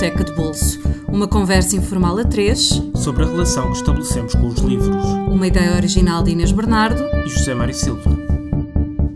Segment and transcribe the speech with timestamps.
[0.00, 0.80] Biblioteca de Bolso.
[1.08, 5.04] Uma conversa informal a três sobre a relação que estabelecemos com os livros.
[5.28, 8.10] Uma ideia original de Inês Bernardo e José Mário Silva.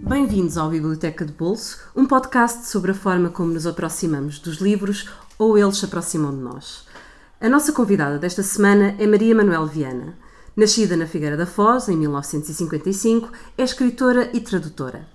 [0.06, 5.08] Bem-vindos ao Biblioteca de Bolso, um podcast sobre a forma como nos aproximamos dos livros
[5.38, 6.84] ou eles se aproximam de nós.
[7.40, 10.18] A nossa convidada desta semana é Maria Manuel Viana.
[10.54, 15.13] Nascida na Figueira da Foz em 1955, é escritora e tradutora.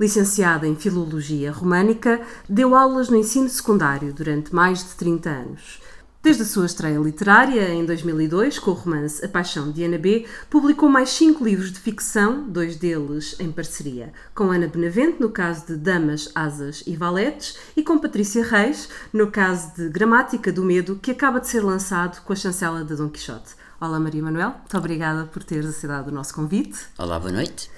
[0.00, 5.78] Licenciada em Filologia Românica, deu aulas no ensino secundário durante mais de 30 anos.
[6.22, 10.24] Desde a sua estreia literária, em 2002, com o romance A Paixão de Ana B.,
[10.48, 15.66] publicou mais cinco livros de ficção, dois deles em parceria com Ana Benavente, no caso
[15.66, 20.96] de Damas, Asas e Valetes, e com Patrícia Reis, no caso de Gramática do Medo,
[20.96, 23.54] que acaba de ser lançado com a chancela de Dom Quixote.
[23.78, 26.86] Olá, Maria Manuel, muito obrigada por teres aceitado o nosso convite.
[26.96, 27.70] Olá, boa noite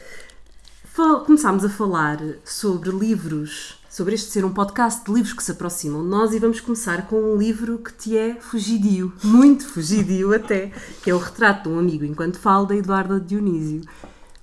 [0.95, 6.02] começámos a falar sobre livros, sobre este ser um podcast de livros que se aproximam
[6.02, 10.71] de nós e vamos começar com um livro que te é fugidio, muito fugidio até,
[11.02, 13.82] que é o Retrato de um Amigo Enquanto Falo, da Eduarda Dionísio.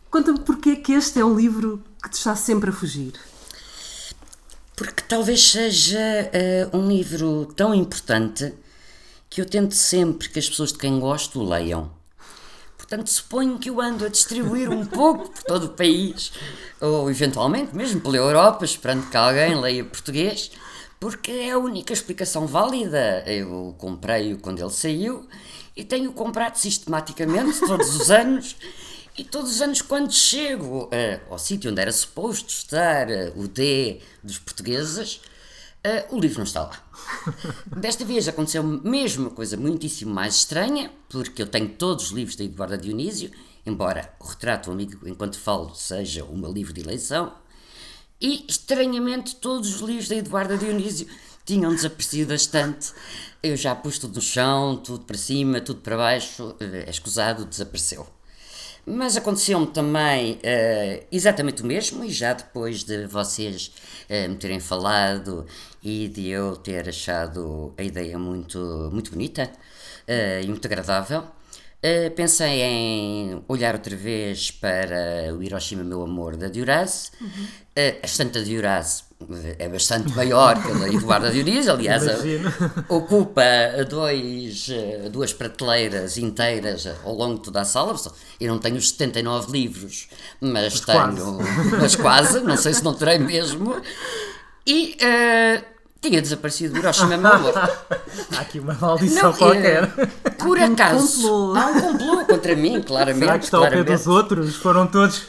[0.09, 3.13] Conta-me porquê que este é um livro que te está sempre a fugir.
[4.75, 5.99] Porque talvez seja
[6.73, 8.51] uh, um livro tão importante
[9.29, 11.98] que eu tento sempre que as pessoas de quem gosto o leiam.
[12.89, 16.31] Portanto, suponho que eu ando a distribuir um pouco por todo o país,
[16.81, 20.49] ou eventualmente mesmo pela Europa, esperando que alguém leia português,
[20.99, 23.23] porque é a única explicação válida.
[23.27, 25.27] Eu comprei-o quando ele saiu
[25.75, 28.55] e tenho comprado sistematicamente todos os anos.
[29.15, 30.89] E todos os anos, quando chego uh,
[31.29, 35.21] ao sítio onde era suposto estar uh, o D dos portugueses,
[35.85, 36.83] Uh, o livro não está lá.
[37.77, 42.35] Desta vez aconteceu mesmo uma coisa muitíssimo mais estranha, porque eu tenho todos os livros
[42.35, 43.31] da Eduarda Dionísio,
[43.65, 47.33] embora o Retrato do Amigo Enquanto Falo seja o meu livro de eleição,
[48.19, 51.07] e estranhamente todos os livros da Eduarda Dionísio
[51.45, 52.91] tinham desaparecido bastante.
[53.41, 58.05] Eu já pus tudo no chão, tudo para cima, tudo para baixo, é escusado, desapareceu.
[58.85, 63.71] Mas aconteceu-me também uh, exatamente o mesmo, e já depois de vocês
[64.09, 65.45] uh, me terem falado
[65.83, 69.43] e de eu ter achado a ideia muito, muito bonita
[70.07, 71.23] uh, e muito agradável,
[72.15, 77.11] pensei em olhar outra vez para o Hiroshima Meu Amor da Duras.
[77.21, 77.47] Uhum.
[78.03, 79.05] a Santa Duras
[79.57, 82.03] é bastante maior que a da Eduarda Dionísio, aliás,
[82.87, 83.43] ocupa
[83.89, 84.69] dois,
[85.11, 87.95] duas prateleiras inteiras ao longo de toda a sala.
[88.39, 90.07] Eu não tenho os 79 livros,
[90.39, 91.75] mas, mas tenho, quase.
[91.79, 93.81] mas quase, não sei se não terei mesmo.
[94.65, 97.53] E uh, tinha desaparecido o Hiroshima meu amor.
[98.37, 99.87] Há aqui uma maldição não, qualquer.
[100.37, 103.25] por acaso, há um complô contra mim, claramente.
[103.25, 104.55] Será que está ao pé dos outros?
[104.55, 105.23] Foram todos,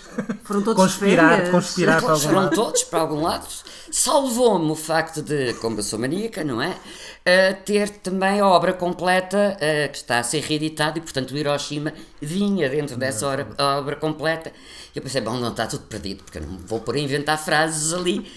[0.44, 2.54] foram todos conspirar, conspirar para algum Foram lado.
[2.54, 3.46] todos para algum lado.
[3.90, 6.70] Salvou-me o facto de, como eu sou maníaca, não é?
[6.70, 11.36] Uh, ter também a obra completa uh, que está a ser reeditada e, portanto, o
[11.36, 14.52] Hiroshima vinha dentro dessa hora, obra completa.
[14.94, 17.36] E eu pensei, bom, não está tudo perdido, porque eu não vou por a inventar
[17.36, 18.30] frases ali.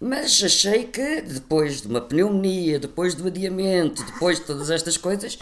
[0.00, 5.38] Mas achei que depois de uma pneumonia, depois do adiamento, depois de todas estas coisas,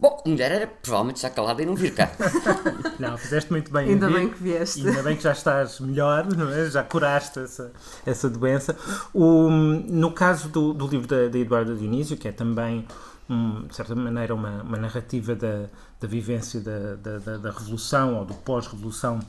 [0.00, 2.10] bom, a mulher era provavelmente estar calada e não vir cá.
[2.98, 3.90] Não, fizeste muito bem.
[3.90, 4.86] Ainda bem que vieste.
[4.86, 6.68] Ainda bem que já estás melhor, não é?
[6.68, 7.70] já curaste essa,
[8.04, 8.76] essa doença.
[9.14, 12.84] O, no caso do, do livro da, da Eduarda Dionísio, que é também
[13.28, 15.66] um, de certa maneira, uma, uma narrativa da,
[16.00, 19.20] da vivência da, da, da, Revolução ou do pós-Revolução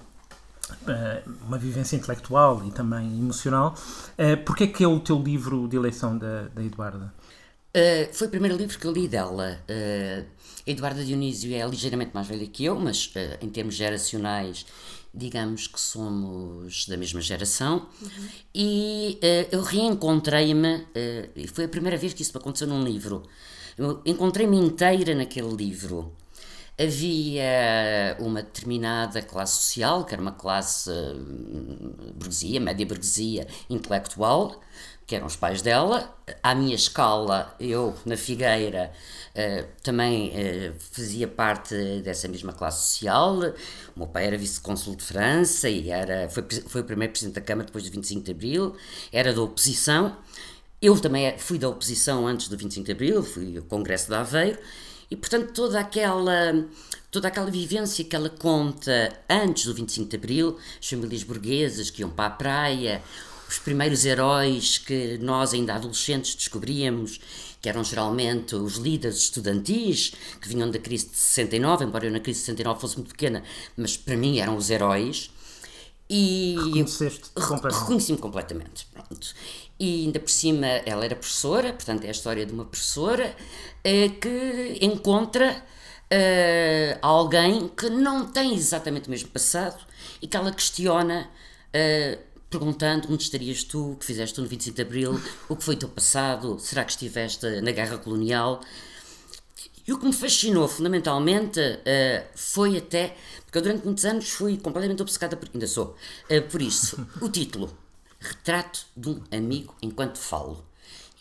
[1.46, 3.76] uma vivência intelectual e também emocional.
[4.18, 7.14] Uh, Porquê é que é o teu livro de eleição da, da Eduarda?
[7.70, 9.60] Uh, foi o primeiro livro que eu li dela.
[9.70, 10.26] Uh,
[10.66, 14.66] Eduarda Dionísio é ligeiramente mais velha que eu, mas uh, em termos geracionais,
[15.14, 17.88] digamos que somos da mesma geração.
[18.02, 18.28] Uhum.
[18.54, 19.20] E
[19.52, 20.86] eu reencontrei-me,
[21.36, 23.24] e foi a primeira vez que isso me aconteceu num livro.
[24.06, 26.14] Encontrei-me inteira naquele livro
[26.80, 34.62] havia uma determinada classe social, que era uma classe hum, burguesia, média burguesia intelectual,
[35.06, 36.16] que eram os pais dela.
[36.42, 38.92] À minha escala, eu, na Figueira,
[39.36, 43.40] uh, também uh, fazia parte dessa mesma classe social.
[43.96, 47.42] O meu pai era vice-consul de França e era, foi, foi o primeiro presidente da
[47.42, 48.76] Câmara depois do 25 de Abril,
[49.12, 50.16] era da oposição.
[50.82, 54.60] Eu também fui da oposição antes do 25 de Abril, fui ao Congresso de Aveiro
[55.12, 56.68] e, portanto, toda aquela,
[57.10, 62.02] toda aquela vivência que ela conta antes do 25 de Abril, as famílias burguesas que
[62.02, 63.02] iam para a praia,
[63.48, 67.20] os primeiros heróis que nós, ainda adolescentes, descobríamos,
[67.60, 72.20] que eram geralmente os líderes estudantis, que vinham da crise de 69, embora eu na
[72.20, 73.44] crise de 69 fosse muito pequena,
[73.76, 75.32] mas para mim eram os heróis.
[76.08, 77.80] E reconheceste completamente.
[77.82, 78.88] Reconheci-me completamente.
[78.94, 79.36] Pronto.
[79.80, 83.36] E ainda por cima ela era professora, portanto é a história de uma professora
[83.84, 85.64] eh, que encontra
[86.10, 89.82] eh, alguém que não tem exatamente o mesmo passado
[90.22, 91.30] e que ela questiona.
[91.74, 95.64] eh, Perguntando onde estarias tu, o que fizeste tu no 25 de Abril, o que
[95.64, 98.60] foi o teu passado, será que estiveste na guerra colonial?
[99.88, 101.60] E o que me fascinou fundamentalmente
[102.36, 103.16] foi até.
[103.46, 105.48] Porque eu durante muitos anos fui completamente obcecada por.
[105.54, 105.96] Ainda sou.
[106.52, 107.70] por isso, o título:
[108.20, 110.66] Retrato de um amigo enquanto falo.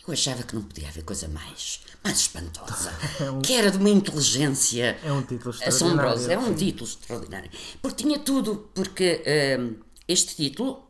[0.06, 2.92] Eu achava que não podia haver coisa mais, mais espantosa.
[3.44, 6.32] Que era de uma inteligência É um título extraordinário, assombrosa.
[6.32, 7.50] É um título extraordinário.
[7.82, 8.70] Porque tinha tudo.
[8.74, 9.58] Porque eh,
[10.06, 10.88] este título,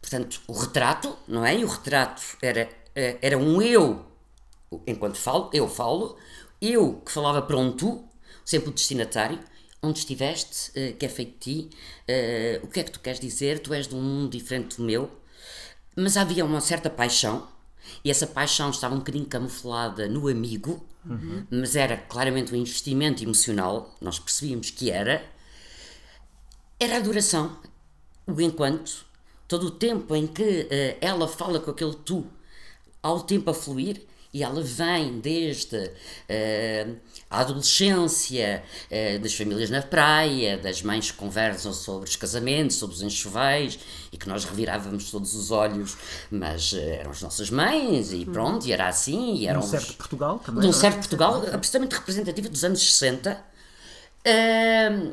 [0.00, 1.58] portanto, o retrato, não é?
[1.58, 4.10] E o retrato era, eh, era um eu
[4.86, 6.16] enquanto falo, eu falo,
[6.60, 8.04] eu que falava para um tu,
[8.44, 9.38] sempre o destinatário,
[9.82, 11.70] onde estiveste, eh, que é feito de ti,
[12.06, 14.82] eh, o que é que tu queres dizer, tu és de um mundo diferente do
[14.82, 15.10] meu,
[15.96, 17.48] mas havia uma certa paixão,
[18.04, 20.84] e essa paixão estava um bocadinho camuflada no amigo,
[21.50, 25.24] mas era claramente um investimento emocional, nós percebíamos que era,
[26.78, 27.56] era a duração,
[28.26, 29.04] o enquanto,
[29.48, 32.26] todo o tempo em que eh, ela fala com aquele tu,
[33.02, 35.90] ao tempo a fluir, e ela vem desde
[36.28, 36.86] eh,
[37.28, 42.94] a adolescência, eh, das famílias na praia, das mães que conversam sobre os casamentos, sobre
[42.96, 43.78] os enxovais,
[44.12, 45.96] e que nós revirávamos todos os olhos,
[46.30, 49.70] mas eh, eram as nossas mães, e pronto, e era assim, e eram Um os-
[49.70, 50.60] certo Portugal também.
[50.62, 50.72] de um é?
[50.74, 53.44] certo Portugal, absolutamente representativo dos anos 60.
[54.26, 55.12] Ahm,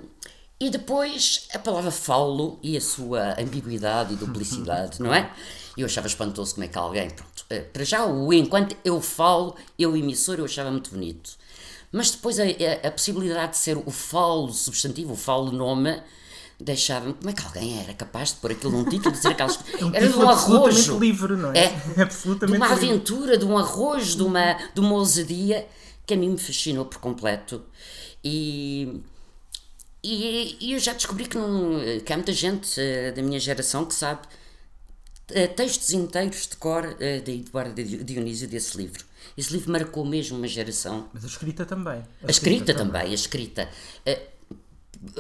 [0.59, 5.31] e depois a palavra faulo e a sua ambiguidade e duplicidade, não é?
[5.77, 7.36] Eu achava espantoso como é que alguém, pronto,
[7.73, 11.31] para já o enquanto eu falo, eu emissor, eu achava muito bonito.
[11.91, 16.01] Mas depois a, a- a possibilidade de ser o falo substantivo, o falo nome,
[16.59, 19.57] deixava-me, como é que alguém era capaz de pôr aquilo num título, de dizer aquelas...
[19.81, 20.99] um era de um absolutamente arrojo.
[20.99, 21.59] livre, não é?
[21.65, 22.89] É, Absolutamente de uma livre.
[22.91, 25.67] aventura, de um arrojo, de uma, de uma ousadia
[26.05, 27.63] que a mim me fascinou por completo.
[28.23, 29.01] E,
[30.03, 33.85] e, e eu já descobri que, não, que há muita gente eh, da minha geração
[33.85, 34.27] que sabe eh,
[35.47, 39.03] textos inteiros de cor eh, da Eduardo Di- Dionísio desse livro.
[39.37, 41.09] Esse livro marcou mesmo uma geração.
[41.13, 42.03] Mas a escrita também.
[42.23, 43.69] A escrita também, a escrita.
[44.05, 44.27] Eh,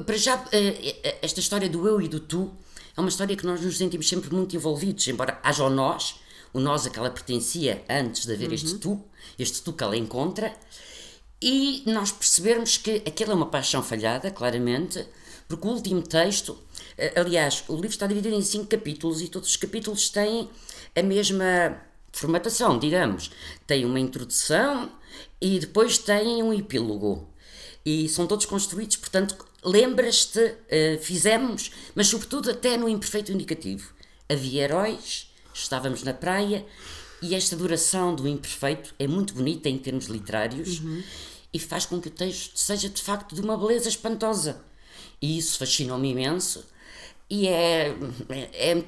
[0.05, 2.51] para já, eh, esta história do eu e do tu
[2.95, 6.15] é uma história que nós nos sentimos sempre muito envolvidos, embora haja o nós,
[6.53, 9.03] o nós a que ela pertencia antes de haver este tu,
[9.37, 10.51] este tu que ela encontra,
[11.39, 15.05] e nós percebermos que aquilo é uma paixão falhada, claramente,
[15.47, 16.66] porque o último texto, eh,
[17.15, 20.49] aliás, o livro está dividido em cinco capítulos e todos os capítulos têm
[20.95, 23.31] a mesma formatação, digamos.
[23.65, 24.91] Tem uma introdução
[25.39, 27.27] e depois tem um epílogo.
[27.85, 33.93] E são todos construídos, portanto, lembras-te, eh, fizemos, mas sobretudo até no imperfeito indicativo.
[34.27, 36.65] Havia heróis, estávamos na praia
[37.21, 40.81] e esta duração do imperfeito é muito bonita em termos literários
[41.53, 44.61] e faz com que o texto seja de facto de uma beleza espantosa.
[45.21, 46.65] E isso fascinou-me imenso
[47.29, 47.93] e é,
[48.29, 48.83] é, é-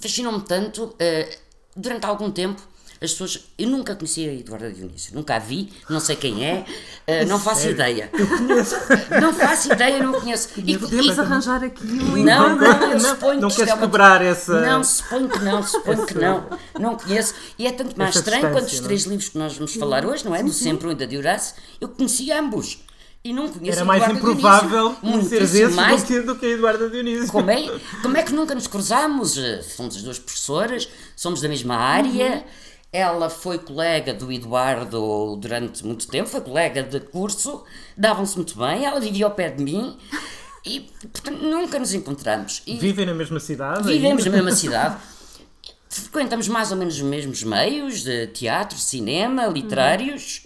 [0.00, 1.38] fascinou-me tanto eh,
[1.76, 2.60] durante algum tempo
[3.02, 6.64] as pessoas eu nunca conhecia a Eduarda Dionísio nunca a vi, não sei quem é
[7.06, 8.10] eh, não faço ideia
[9.20, 13.40] não faço ideia, não conheço e, Podemos e- arranjar aqui um não, não, eu suponho
[13.40, 16.46] não que queres é uma- essa- Não, suponho que não, suponho que não.
[16.78, 17.34] Não conheço.
[17.58, 20.06] E é tanto mais Essa estranho quanto os distância, três livros que nós vamos falar
[20.06, 20.42] hoje, não é?
[20.42, 22.78] Do Sempre e da Horácio, eu conheci ambos.
[23.24, 26.02] E não conheço Era mais Eduardo improvável Muitíssimo esse mais.
[26.02, 27.28] do que, do que a Eduarda Dionísio.
[27.32, 29.38] Como é, como é que nunca nos cruzámos?
[29.38, 32.44] Eh, Somos as duas professoras, somos da mesma área.
[32.92, 37.64] Ela foi colega do Eduardo durante muito tempo, foi colega de curso,
[37.96, 39.96] davam-se muito bem, ela vivia ao pé de mim
[40.64, 40.80] e
[41.12, 42.62] portanto, nunca nos encontramos.
[42.66, 43.82] E Vivem na mesma cidade?
[43.88, 44.44] vivemos na ainda?
[44.44, 44.96] mesma cidade,
[45.88, 50.42] frequentamos mais ou menos os mesmos meios de teatro, cinema, literários.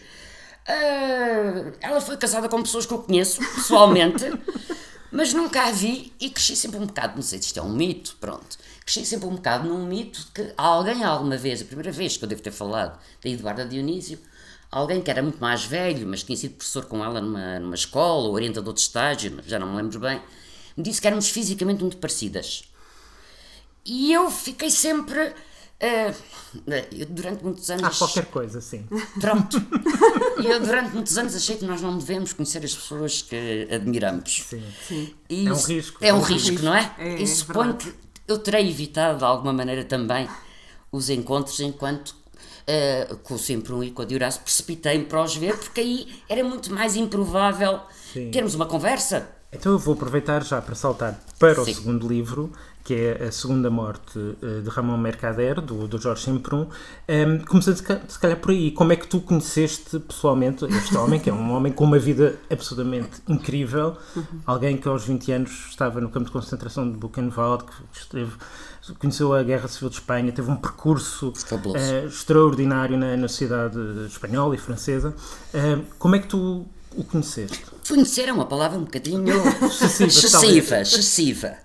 [0.68, 4.24] Ah, ela foi casada com pessoas que eu conheço pessoalmente,
[5.10, 7.72] mas nunca a vi e cresci sempre um bocado, não sei se isto é um
[7.72, 8.58] mito, pronto.
[8.84, 12.24] Cresci sempre um bocado num mito de que alguém alguma vez, a primeira vez que
[12.24, 14.18] eu devo ter falado da Eduarda Dionísio,
[14.70, 18.28] alguém que era muito mais velho, mas tinha sido professor com ela numa, numa escola,
[18.28, 20.20] ou orientador de estágio, já não me lembro bem,
[20.76, 22.64] me disse que éramos fisicamente muito parecidas.
[23.86, 25.34] E eu fiquei sempre.
[25.80, 26.12] Eh,
[26.92, 27.84] eu durante muitos anos.
[27.84, 28.84] Há qualquer coisa, sim.
[29.20, 29.56] Pronto.
[30.42, 34.44] E eu durante muitos anos achei que nós não devemos conhecer as pessoas que admiramos.
[34.48, 35.14] Sim.
[35.30, 35.98] E É um risco.
[36.00, 36.64] É um É um risco, risco.
[36.64, 36.94] não é?
[36.98, 37.90] É, e é suponho verdade.
[37.92, 37.96] que
[38.32, 40.28] eu terei evitado de alguma maneira também
[40.90, 42.16] os encontros enquanto.
[42.66, 45.80] eh, com o Sempre Um e com a de Horácio, precipitei-me para os ver, porque
[45.80, 47.80] aí era muito mais improvável
[48.12, 48.30] Sim.
[48.30, 49.26] termos uma conversa.
[49.50, 51.60] Então eu vou aproveitar já para saltar para Sim.
[51.62, 52.52] o segundo livro,
[52.88, 56.66] que é A Segunda Morte eh, de Ramon Mercader, do, do Jorge Semprún.
[57.06, 60.96] Um, começando se ca- se calhar por aí, como é que tu conheceste pessoalmente este
[60.96, 63.94] homem, que é um homem com uma vida absolutamente incrível,
[64.46, 68.32] alguém que aos 20 anos estava no campo de concentração de Buchenwald, que esteve,
[68.98, 71.30] conheceu a Guerra Civil de Espanha, teve um percurso
[71.76, 75.14] eh, extraordinário na, na sociedade espanhola e francesa.
[75.98, 76.64] Como é que tu
[76.98, 77.64] o conheceste?
[77.86, 81.56] Conhecer é uma palavra um bocadinho Excessiva, excessiva.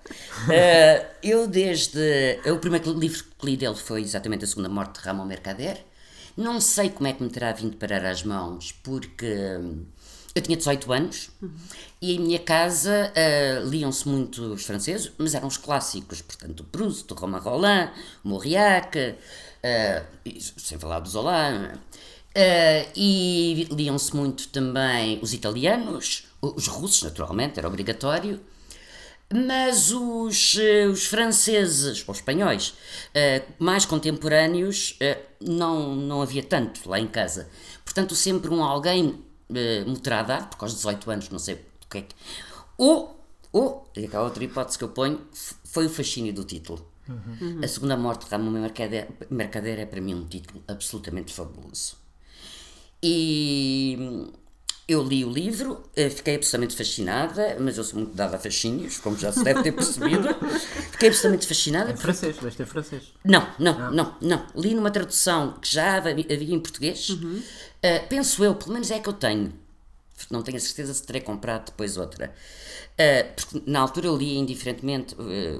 [0.50, 2.40] Eh, eu desde.
[2.46, 5.84] O primeiro livro que li dele foi exatamente A Segunda Morte de Ramon Mercader.
[6.36, 9.84] Não sei como é que me terá vindo parar às mãos, porque hum,
[10.34, 11.30] eu tinha 18 anos
[12.02, 16.64] e em minha casa eh, liam-se muito os franceses, mas eram os clássicos, portanto, o
[16.64, 17.92] Proust, o Romain Rolland,
[18.24, 19.14] Mauriac,
[19.62, 21.72] eh, e sem falar do Zola.
[22.36, 28.40] Uh, e liam-se muito também os italianos, os russos, naturalmente, era obrigatório,
[29.32, 32.74] mas os, eh, os franceses, ou espanhóis,
[33.14, 37.48] eh, mais contemporâneos, eh, não, não havia tanto lá em casa.
[37.84, 39.22] Portanto, sempre um alguém
[39.54, 42.14] eh, moderado, ah, porque aos 18 anos, não sei o que é que.
[42.76, 45.20] Ou, ou, e aquela outra hipótese que eu ponho,
[45.64, 46.86] foi o fascínio do título.
[47.62, 52.03] A Segunda Morte de Ramon Mercader, Mercader é para mim um título absolutamente fabuloso.
[53.06, 54.32] E hum,
[54.88, 58.96] eu li o livro, eh, fiquei absolutamente fascinada, mas eu sou muito dada a fascínios,
[58.96, 60.28] como já se deve ter percebido.
[60.92, 61.90] Fiquei absolutamente fascinada.
[61.90, 63.12] Em francês, deste é francês.
[63.22, 64.46] Não, não, não, não.
[64.56, 67.08] Li numa tradução que já havia em português.
[67.82, 69.52] Eh, penso eu, pelo menos é que eu tenho.
[70.30, 72.32] Não tenho a certeza se terei comprado depois outra.
[72.96, 75.58] Eh, porque na altura eu li indiferentemente, eh,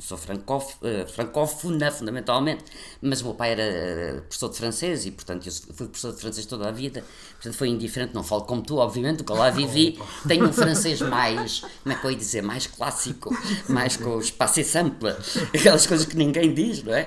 [0.00, 2.64] sou francóf, eh, francófona fundamentalmente,
[3.02, 6.46] mas o meu pai era professor de francês e, portanto, eu fui professor de francês
[6.46, 9.98] toda a vida, portanto foi indiferente, não falo como tu, obviamente, que eu lá vivi,
[10.28, 13.36] tenho um francês mais, como é que eu ia dizer, mais clássico,
[13.68, 15.10] mais com os passé simple,
[15.52, 17.06] aquelas coisas que ninguém diz, não é?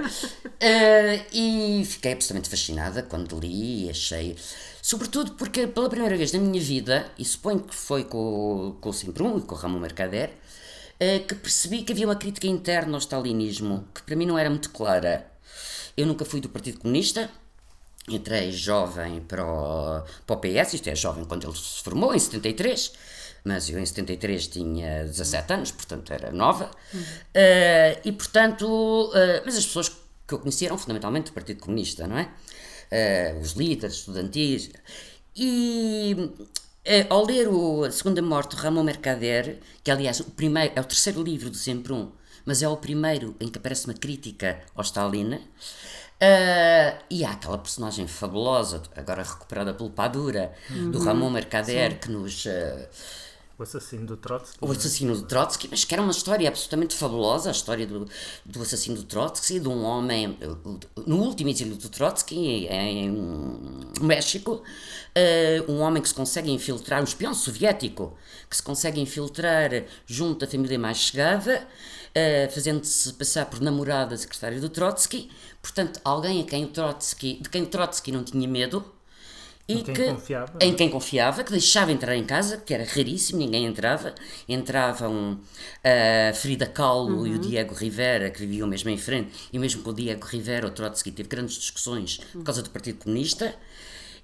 [1.32, 4.36] E fiquei absolutamente fascinada quando li e achei.
[4.90, 8.90] Sobretudo porque pela primeira vez na minha vida, e suponho que foi com, o- com
[8.90, 10.32] o Simprum e com o Ramon Mercader,
[11.00, 14.50] eh, que percebi que havia uma crítica interna ao stalinismo, que para mim não era
[14.50, 15.14] muito clara.
[15.96, 17.30] Eu nunca fui do Partido Comunista,
[18.08, 22.20] entrei jovem para o, para o PS, isto é, jovem quando ele se formou, em
[22.20, 22.92] 73,
[23.44, 26.72] mas eu em 73 tinha 17 anos, portanto era nova,
[27.34, 29.90] Eh, e portanto, eh, mas as pessoas
[30.28, 32.30] que eu conhecia eram fundamentalmente do Partido Comunista, não é?
[32.92, 34.72] Eh, os líderes estudantis,
[35.36, 36.32] e
[36.84, 40.82] eh, ao ler o, a Segunda Morte de Ramon Mercader, que aliás o primeiro, é
[40.82, 42.12] o terceiro livro do Sempre Um,
[42.46, 45.40] mas é o primeiro em que aparece uma crítica ao Stalin,
[46.20, 50.52] eh, e há aquela personagem fabulosa, agora recuperada pelo Padura,
[50.92, 52.46] do Ramon Mercader, que nos.
[53.60, 54.58] O assassino do Trotsky.
[54.62, 58.08] o assassino do Trotsky, mas que era uma história absolutamente fabulosa, a história do,
[58.46, 60.38] do assassino do Trotsky, de um homem,
[61.06, 63.12] no último exílio do Trotsky, em
[64.00, 64.64] México,
[65.14, 68.18] eh, um homem que se consegue infiltrar, um espião soviético,
[68.50, 69.72] que se consegue infiltrar
[70.06, 71.68] junto da família mais chegada,
[72.16, 75.30] eh, fazendo-se passar por namorada da secretária do Trotsky,
[75.62, 78.99] portanto, alguém a quem Trotsky, de quem Trotsky não tinha medo,
[79.70, 80.60] e Em quem que, confiava.
[80.60, 84.16] em quem confiava, que deixava entrar em casa, que era raríssimo, ninguém entrava.
[84.48, 85.40] Entravam
[85.84, 89.92] a Frida Kahlo e o Diego Rivera, que viviam mesmo em frente, e mesmo com
[89.92, 93.56] o Diego Rivera, o Trotsky teve grandes discussões por causa do Partido Comunista.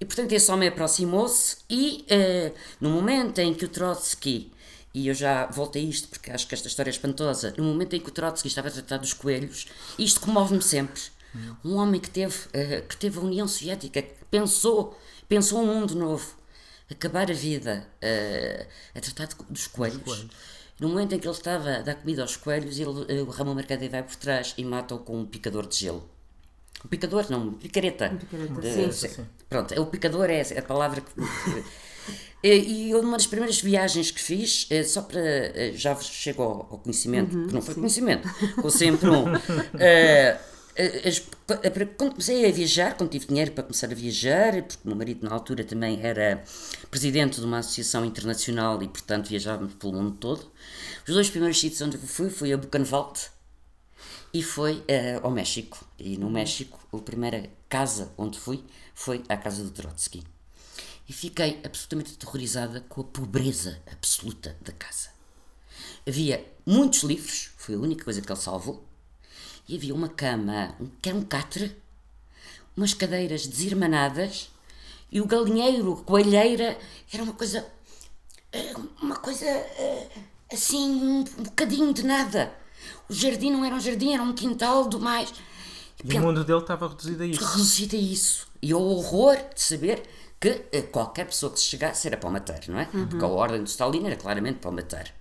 [0.01, 4.51] E, portanto, esse homem aproximou-se e, eh, no momento em que o Trotsky,
[4.93, 7.95] e eu já volto a isto porque acho que esta história é espantosa, no momento
[7.95, 9.67] em que o Trotsky estava a tratar dos coelhos,
[9.99, 11.01] isto comove-me sempre.
[11.65, 14.97] Um homem que teve, eh, que teve a União Soviética, que pensou,
[15.27, 16.35] pensou um mundo novo,
[16.89, 20.27] acabar a vida eh, a tratar de- dos coelhos.
[20.79, 23.55] No momento em que ele estava a dar comida aos coelhos, ele, eh, o Ramon
[23.55, 26.07] Mercader vai por trás e mata-o com um picador de gelo.
[26.83, 28.09] O picador, não, picareta.
[28.09, 29.07] picareta, De- sim.
[29.07, 29.25] sim.
[29.49, 31.11] Pronto, é o picador é a palavra que.
[32.43, 35.19] E eu, numa das primeiras viagens que fiz, eh, só para.
[35.73, 38.29] Já chego ao, ao conhecimento, que não foi conhecimento,
[38.61, 39.23] com sempre um.
[40.75, 41.19] Eh, as-
[41.97, 45.27] quando comecei a viajar, quando tive dinheiro para começar a viajar, porque o meu marido
[45.27, 46.43] na altura também era
[46.91, 50.51] presidente de uma associação internacional e, portanto, viajávamos pelo mundo todo.
[51.07, 53.19] Os dois primeiros sítios onde fui foi a Buchenwald,
[54.33, 55.85] e foi eh, ao México.
[55.97, 58.63] E no México, a primeira casa onde fui
[58.93, 60.23] foi à casa do Trotsky.
[61.07, 65.09] E fiquei absolutamente aterrorizada com a pobreza absoluta da casa.
[66.07, 68.83] Havia muitos livros, foi a única coisa que ele salvou,
[69.67, 71.75] e havia uma cama, um, que era um catre,
[72.75, 74.49] umas cadeiras desirmanadas,
[75.11, 76.77] e o galinheiro, a coelheira,
[77.11, 77.65] era uma coisa
[78.55, 80.07] eh, uma coisa eh,
[80.51, 82.53] assim, um bocadinho de nada.
[83.09, 85.33] O jardim não era um jardim, era um quintal do mais.
[86.03, 87.43] E o mundo dele estava reduzido a isso.
[87.43, 88.47] Reduzido a isso.
[88.61, 90.03] E o horror de saber
[90.39, 92.85] que eh, qualquer pessoa que se chegasse era para o matar, não é?
[92.85, 95.13] Porque a ordem do Stalin era claramente para o matar.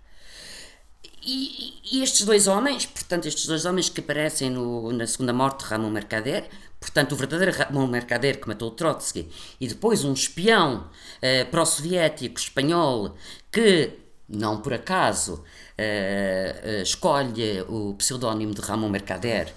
[1.27, 5.65] E, e, estes dois homens, portanto, estes dois homens que aparecem no, na segunda morte
[5.65, 6.45] de Ramon Mercader,
[6.79, 13.17] portanto, o verdadeiro Ramon Mercader que matou Trotsky, e depois um espião uh, pró-soviético espanhol
[13.51, 13.93] que,
[14.29, 19.51] não por acaso, uh, uh, escolhe o pseudónimo de Ramon Mercader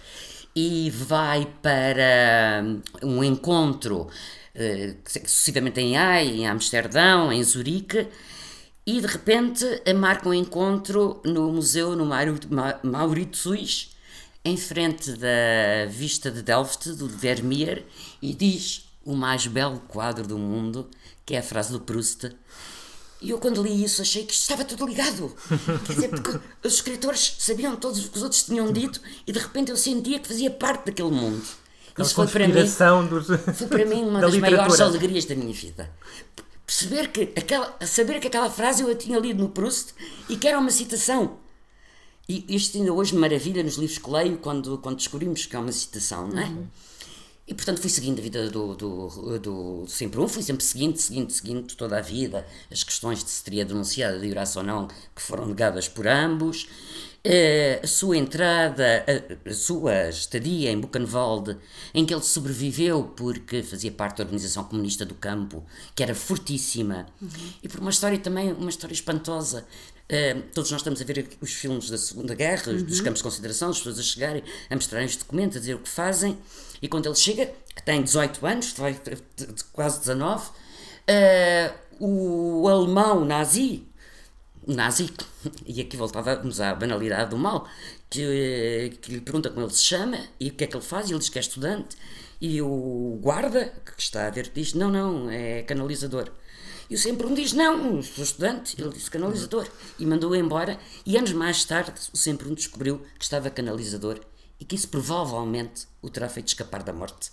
[0.55, 2.63] e vai para
[3.03, 4.07] um encontro
[5.05, 8.07] sucessivamente em Haia, em Amsterdão, em Zurique,
[8.87, 9.65] e de repente
[9.97, 12.05] marca um encontro no museu no
[12.83, 13.91] Mauritius,
[14.45, 17.85] em frente da vista de Delft, do Vermeer,
[18.21, 20.89] e diz o mais belo quadro do mundo,
[21.25, 22.31] que é a frase do Proust.
[23.21, 25.35] E eu, quando li isso, achei que estava tudo ligado.
[25.85, 29.39] Quer dizer, porque os escritores sabiam todos o que os outros tinham dito e de
[29.39, 31.43] repente eu sentia que fazia parte daquele mundo.
[31.99, 32.75] Isso foi para, mim, dos...
[33.57, 34.69] foi para mim uma da das literatura.
[34.69, 35.91] maiores alegrias da minha vida
[36.67, 39.95] perceber que aquela, saber que aquela frase eu a tinha lido no Proust
[40.29, 41.37] e que era uma citação.
[42.27, 45.71] E isto ainda hoje maravilha nos livros que leio quando, quando descobrimos que é uma
[45.71, 46.45] citação, não é?
[46.45, 46.67] Uhum.
[47.47, 51.31] E portanto fui seguindo a vida do, do, do, Sempre Um, fui sempre seguindo, seguindo,
[51.31, 55.21] seguindo toda a vida as questões de se teria denunciado a violação ou não, que
[55.21, 56.67] foram negadas por ambos.
[57.29, 59.03] Eh, a sua entrada,
[59.45, 61.57] a, sua estadia em Buchenwald,
[61.93, 67.05] em que ele sobreviveu porque fazia parte da organização comunista do campo, que era fortíssima,
[67.21, 67.29] uhum.
[67.61, 69.65] e por uma história também, uma história espantosa.
[70.09, 72.83] Uh, todos nós estamos a ver os filmes da Segunda Guerra, uhum.
[72.83, 75.79] dos campos de consideração, as pessoas a chegarem, a mostrarem os documentos, a dizer o
[75.79, 76.37] que fazem,
[76.81, 78.75] e quando ele chega, que tem 18 anos,
[79.73, 80.51] quase 19, uh,
[81.07, 83.87] eh, o alemão nazi
[84.67, 85.09] nazi,
[85.65, 87.67] e aqui voltávamos à banalidade do mal,
[88.09, 91.09] que, que lhe pergunta como ele se chama e o que é que ele faz,
[91.09, 91.95] e ele diz que é estudante,
[92.39, 96.31] e o guarda, que está a ver, diz: Não, não, é canalizador.
[96.89, 98.79] E o sempre um diz: Não, sou estudante.
[98.79, 99.67] Ele disse canalizador.
[99.97, 100.79] E mandou-o embora.
[101.05, 104.19] E anos mais tarde, o sempre um descobriu que estava canalizador
[104.59, 107.31] e que isso provavelmente o terá feito escapar da morte.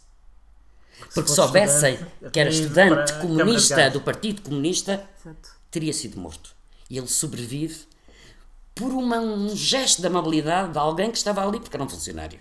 [1.13, 1.99] Porque se soubessem
[2.33, 5.05] que era estudante comunista do Partido Comunista,
[5.71, 6.55] teria sido morto.
[6.89, 7.87] E ele sobrevive
[8.75, 12.39] por uma, um gesto de amabilidade de alguém que estava ali porque era um funcionário.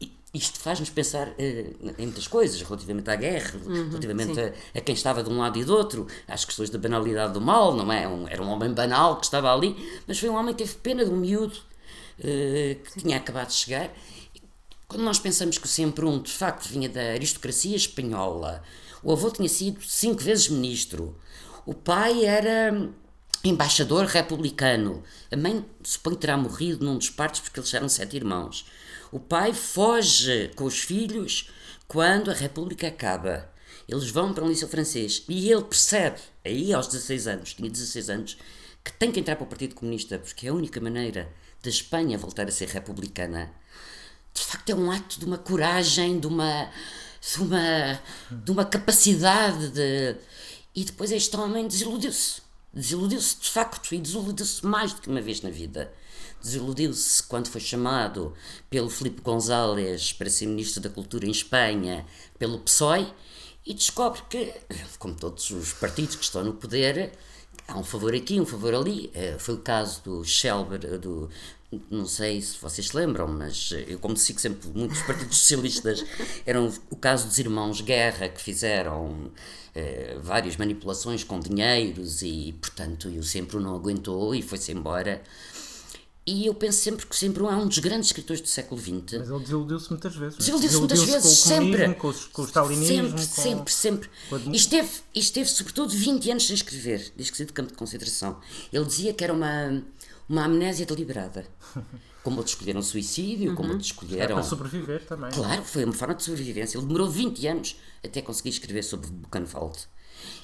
[0.00, 4.80] E isto faz-nos pensar uh, em muitas coisas, relativamente à guerra, uhum, relativamente a, a,
[4.80, 7.90] quem estava de um lado e do outro, às questões da banalidade do mal, não
[7.92, 8.06] é?
[8.06, 11.04] Um, era um homem banal que estava ali, mas foi um homem que teve pena
[11.04, 11.56] de um miúdo
[12.18, 13.00] que sim.
[13.00, 13.90] tinha acabado de chegar.
[14.88, 18.62] Quando nós pensamos que o Sempre Um, de facto, vinha da aristocracia espanhola,
[19.02, 21.18] o avô tinha sido cinco vezes ministro,
[21.64, 22.90] o pai era
[23.44, 25.02] embaixador republicano.
[25.30, 28.66] A mãe que terá morrido num dos partos porque eles eram sete irmãos.
[29.12, 31.50] O pai foge com os filhos
[31.86, 33.50] quando a República acaba.
[33.88, 38.10] Eles vão para um liceu francês e ele percebe, aí aos 16 anos, tinha 16
[38.10, 38.38] anos,
[38.84, 41.32] que tem que entrar para o Partido Comunista porque é a única maneira
[41.66, 43.52] da Espanha voltar a ser republicana.
[44.32, 46.70] De facto, é um ato de uma coragem, de uma,
[47.34, 48.00] de uma,
[48.30, 50.16] de uma capacidade de.
[50.74, 55.40] E depois este homem desiludiu-se Desiludiu-se de facto e desiludiu-se mais do que uma vez
[55.40, 55.90] na vida.
[56.42, 58.34] Desiludiu-se quando foi chamado
[58.68, 62.04] pelo Filipe González para ser Ministro da Cultura em Espanha,
[62.38, 63.10] pelo PSOE,
[63.64, 64.52] e descobre que,
[64.98, 67.12] como todos os partidos que estão no poder,
[67.68, 69.10] há um favor aqui, um favor ali.
[69.14, 71.28] Eh, foi o caso do Shelber, do,
[71.90, 76.04] não sei se vocês se lembram, mas eu, como sigo sempre muitos partidos socialistas,
[76.46, 79.30] eram o caso dos irmãos Guerra que fizeram
[79.74, 85.22] eh, várias manipulações com dinheiros e, portanto, eu sempre não aguentou e foi-se embora.
[86.26, 89.18] E eu penso sempre que sempre é um dos grandes escritores do século XX.
[89.18, 90.38] Mas ele desiludiu-se muitas vezes.
[90.38, 91.94] Desiludiu-se muitas vezes, com sempre.
[91.94, 92.96] Com, com o stalinismo.
[92.96, 94.10] Sempre, com, sempre, sempre.
[94.28, 97.70] Com e, esteve, e esteve, sobretudo, 20 anos sem escrever, desde que saiu do campo
[97.70, 98.40] de concentração.
[98.72, 99.84] Ele dizia que era uma,
[100.28, 101.46] uma amnésia deliberada.
[102.24, 103.54] Como outros escolheram suicídio, uhum.
[103.54, 104.24] como outros escolheram.
[104.24, 105.30] É para sobreviver também.
[105.30, 106.76] Claro, foi uma forma de sobrevivência.
[106.76, 109.86] Ele demorou 20 anos até conseguir escrever sobre Buchenwald.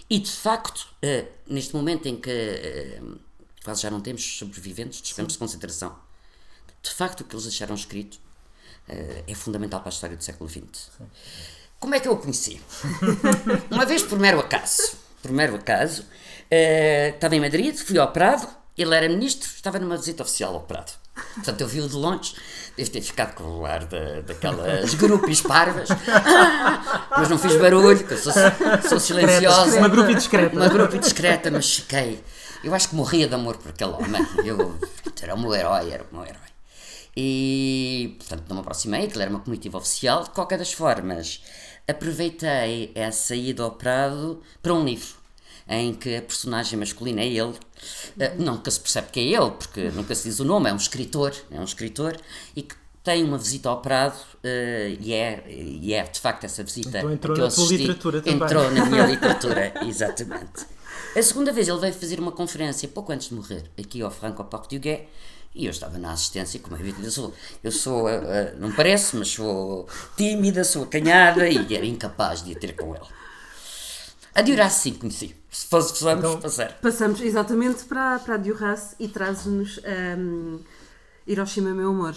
[0.09, 3.19] E de facto, uh, neste momento em que uh,
[3.65, 5.97] quase já não temos sobreviventes dos campos de concentração,
[6.83, 8.17] de facto o que eles deixaram escrito
[8.89, 10.63] uh, é fundamental para a história do século XX.
[10.99, 11.07] Sim.
[11.79, 12.61] Como é que eu o conheci?
[13.71, 14.97] uma vez por mero acaso.
[15.21, 16.05] Por mero acaso,
[17.15, 20.93] estava em Madrid, fui ao Prado, ele era ministro, estava numa visita oficial ao Prado.
[21.35, 22.35] Portanto, eu vi-o de longe,
[22.77, 25.89] deve ter ficado com o ar da, daquelas grupos parvas,
[27.11, 28.33] mas não fiz barulho, que eu sou,
[28.89, 29.79] sou silenciosa.
[29.79, 30.57] Uma grupo discreta.
[30.57, 32.23] Uma grupo discreta, mas fiquei
[32.63, 34.23] Eu acho que morria de amor por aquele homem.
[34.45, 34.79] Eu,
[35.21, 36.41] era o meu herói, era o meu herói.
[37.17, 40.25] E, portanto, não me aproximei, aquilo era uma comitiva oficial.
[40.25, 41.43] De qualquer das formas,
[41.87, 45.23] aproveitei essa ida ao Prado para um livro
[45.69, 47.53] em que a personagem masculina é ele.
[47.53, 50.77] Uh, nunca se percebe que é ele, porque nunca se diz o nome, é um
[50.77, 52.17] escritor, é um escritor,
[52.55, 56.63] e que tem uma visita ao Prado uh, e, é, e é de facto essa
[56.63, 58.43] visita então entrou que eu na tua assisti, literatura também.
[58.43, 60.67] entrou na minha literatura, exatamente.
[61.15, 65.03] A segunda vez ele veio fazer uma conferência pouco antes de morrer, aqui ao Franco-Portugais,
[65.55, 68.73] e eu estava na assistência, como é evidente, eu sou, eu sou uh, uh, não
[68.73, 73.05] parece, mas sou tímida, sou acanhada e era incapaz de ir ter com ele.
[74.35, 76.79] A Duras sim conheci, se fosse, vamos Então- passar.
[76.81, 79.79] Passamos exatamente para, para a Duras e traz-nos
[80.19, 80.59] um,
[81.27, 82.17] Hiroshima Meu Amor.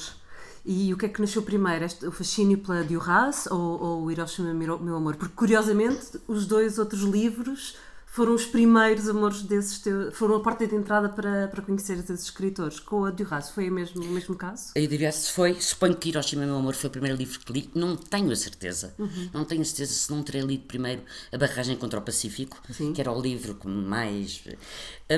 [0.65, 1.83] E o que é que nasceu primeiro?
[1.83, 5.17] Este, o fascínio pela Duras ou, ou o Hiroshima Meu Amor?
[5.17, 7.75] Porque, curiosamente, os dois outros livros
[8.15, 12.23] foram os primeiros amores desses teus, foram a porta de entrada para, para conhecer esses
[12.23, 12.79] escritores.
[12.79, 14.71] Com a Duras foi o mesmo, o mesmo caso?
[14.73, 17.97] A Duras foi, suponho que Hiroshima Meu Amor foi o primeiro livro que li, não
[17.97, 18.95] tenho a certeza.
[19.33, 22.93] Não tenho a certeza se não terei lido primeiro A Barragem contra o Pacífico, Sim.
[22.93, 24.41] que era o livro que mais.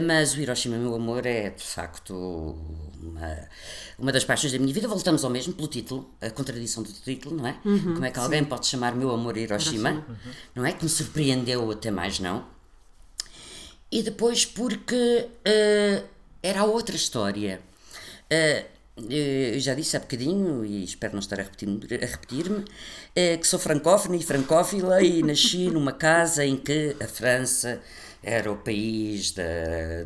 [0.07, 2.15] Mas o Hiroshima Meu Amor é de facto
[2.99, 3.47] uma,
[3.99, 4.88] uma das paixões da minha vida.
[4.88, 7.60] Voltamos ao mesmo pelo título, a contradição do título, não é?
[7.62, 10.03] Como é que alguém pode chamar Meu Amor Hiroshima,
[10.55, 10.71] não é?
[10.71, 12.57] Que me surpreendeu até mais não.
[13.91, 16.04] E depois porque eh,
[16.43, 17.62] era outra história.
[18.30, 18.65] Eh,
[19.10, 22.65] eu já disse há bocadinho, e espero não estar a repetir-me,
[23.13, 27.80] que sou francófona e francófila e nasci numa casa em que a França
[28.23, 29.43] era o país da,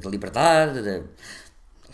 [0.01, 1.01] da liberdade, da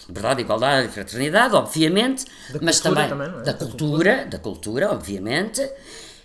[0.07, 3.43] liberdade, igualdade e fraternidade, obviamente, Da mas cultura também, também, é?
[3.43, 5.69] da Da cultura, da cultura, obviamente.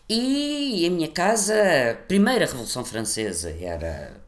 [0.08, 1.54] E a minha casa,
[1.92, 4.21] a primeira Revolução Francesa era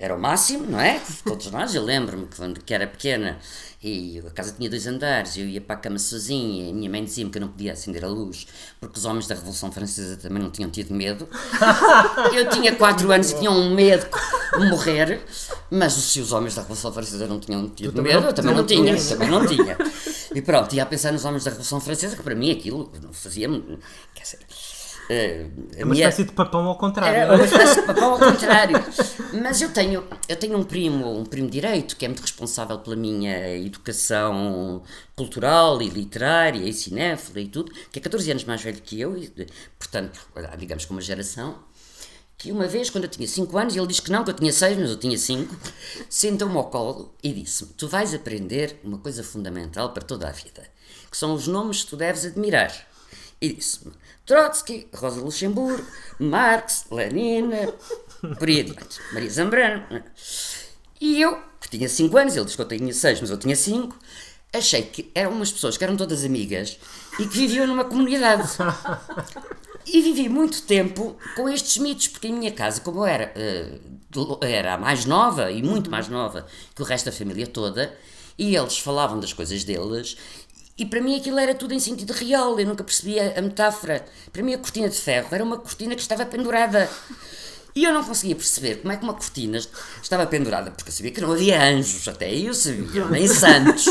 [0.00, 0.98] era o máximo, não é?
[1.22, 3.38] Todos nós, eu lembro-me que quando que era pequena
[3.82, 6.88] e a casa tinha dois andares, eu ia para a cama sozinha e a minha
[6.88, 8.46] mãe dizia-me que eu não podia acender a luz
[8.80, 11.28] porque os homens da Revolução Francesa também não tinham tido medo.
[12.32, 14.06] Eu tinha 4 anos e tinha um medo
[14.58, 15.20] de morrer,
[15.70, 18.96] mas se os homens da Revolução Francesa não tinham tido medo, eu também não tinha,
[18.96, 19.76] também não tinha.
[20.34, 23.12] E pronto, ia a pensar nos homens da Revolução Francesa, que para mim aquilo não
[23.12, 23.78] fazia-me.
[24.14, 24.38] Quer dizer.
[25.10, 27.16] A É uma minha- espécie de papão ao contrário.
[27.16, 27.36] era não é?
[27.38, 28.76] uma espécie de papel ao contrário.
[29.42, 32.96] Mas eu tenho, eu tenho um primo, um primo direito, que é muito responsável pela
[32.96, 34.82] minha educação
[35.16, 39.16] cultural e literária e cinéfila e tudo, que é 14 anos mais velho que eu,
[39.16, 39.30] e,
[39.78, 40.20] portanto,
[40.58, 41.58] digamos que uma geração,
[42.38, 44.52] que uma vez, quando eu tinha 5 anos, ele disse que não, que eu tinha
[44.52, 45.54] 6, mas eu tinha 5,
[46.08, 50.62] sentou-me ao colo e disse-me: Tu vais aprender uma coisa fundamental para toda a vida,
[51.10, 52.72] que são os nomes que tu deves admirar.
[53.42, 53.92] E disse-me:
[54.30, 55.84] Trotsky, Rosa Luxemburgo,
[56.20, 57.50] Marx, Lenin,
[58.38, 60.04] por aí adiante, Maria Zambrano.
[61.00, 63.56] E eu, que tinha 5 anos, ele disse que eu tinha 6, mas eu tinha
[63.56, 63.98] 5,
[64.52, 66.78] achei que eram umas pessoas que eram todas amigas
[67.18, 68.48] e que viviam numa comunidade.
[69.86, 73.78] E vivi muito tempo com estes mitos, porque em minha casa, como eu era, eh,
[74.42, 77.92] era a mais nova e muito mais nova que o resto da família toda,
[78.38, 80.16] e eles falavam das coisas deles,
[80.80, 84.02] e para mim aquilo era tudo em sentido real, eu nunca percebia a metáfora.
[84.32, 86.88] Para mim a cortina de ferro era uma cortina que estava pendurada.
[87.76, 89.60] E eu não conseguia perceber como é que uma cortina
[90.02, 93.86] estava pendurada, porque eu sabia que não havia anjos, até eu sabia, nem santos.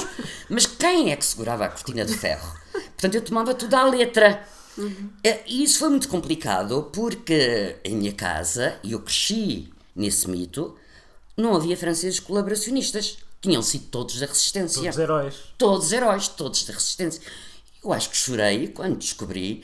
[0.49, 2.51] Mas quem é que segurava a cortina de ferro?
[2.73, 4.43] Portanto, eu tomava tudo à letra.
[5.23, 10.75] Eh, E isso foi muito complicado porque em minha casa, e eu cresci nesse mito,
[11.37, 13.19] não havia franceses colaboracionistas.
[13.41, 14.89] Tinham sido todos da resistência.
[14.89, 15.35] Os heróis.
[15.57, 17.21] Todos heróis, todos da resistência.
[17.83, 19.63] Eu acho que chorei quando descobri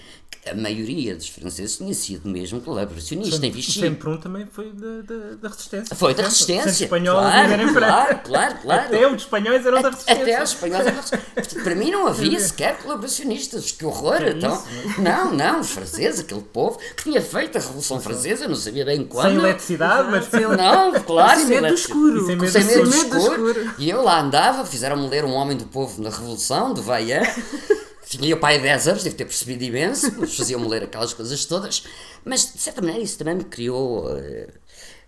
[0.50, 3.80] a maioria dos franceses tinha sido mesmo colaboracionista em Vichy.
[3.80, 5.96] Sempre um também foi da, da, da resistência.
[5.96, 6.72] Foi da resistência.
[6.72, 7.74] Sendo espanhol claro, França.
[7.74, 8.82] claro, claro, claro.
[8.82, 10.22] Até os espanhóis eram da resistência.
[10.22, 11.02] Até os espanhóis eram
[11.36, 13.72] Portanto, Para mim não havia sequer colaboracionistas.
[13.72, 14.18] Que horror!
[14.18, 18.48] Que então, isso, não, não, os franceses, aquele povo que tinha feito a Revolução Francesa,
[18.48, 19.30] não sabia bem quando.
[19.30, 22.26] Sem eletricidade, mas Não, claro, Sem medo do escuro.
[22.26, 23.74] Sem medo sem do medo do escuro.
[23.80, 27.24] E eu lá andava, fizeram-me ler Um Homem do Povo na Revolução, de Veia.
[28.08, 31.84] Tinha eu pai 10 anos, devo ter percebido imenso, mas faziam-me ler aquelas coisas todas.
[32.24, 34.08] Mas, de certa maneira, isso também me criou.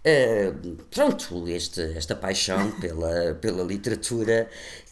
[0.04, 0.54] eh,
[0.92, 4.50] pronto, este, esta paixão pela, pela literatura,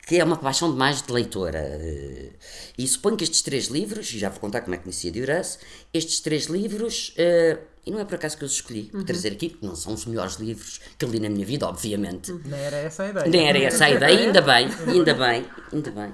[0.08, 1.60] que é uma paixão de mais de leitora.
[1.60, 2.30] eh,
[2.78, 5.12] E suponho que estes três livros, e já vou contar como é que conheci a
[5.12, 5.58] Duras,
[5.94, 9.32] estes três livros, eh, e não é por acaso que eu os escolhi para trazer
[9.32, 12.32] aqui, porque não são os melhores livros que eu li na minha vida, obviamente.
[12.32, 13.28] não era essa a ideia.
[13.30, 16.14] Nem era essa a ideia, ainda bem, ainda bem, ainda bem.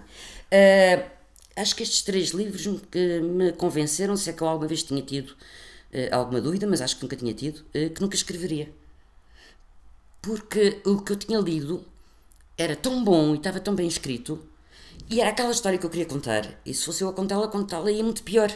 [1.55, 5.01] Acho que estes três livros que me convenceram, se é que eu alguma vez tinha
[5.01, 5.35] tido
[5.93, 8.71] ah, alguma dúvida, mas acho que nunca tinha tido, ah, que nunca escreveria.
[10.21, 11.85] Porque o que eu tinha lido
[12.57, 14.43] era tão bom e estava tão bem escrito,
[15.09, 17.91] e era aquela história que eu queria contar, e se fosse eu a contá-la, contá-la
[17.91, 18.51] ia muito pior.